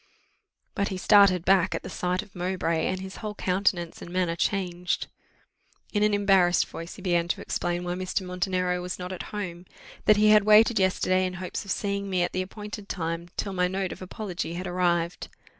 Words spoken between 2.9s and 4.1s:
his whole countenance and